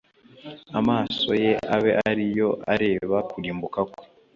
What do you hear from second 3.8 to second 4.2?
kwe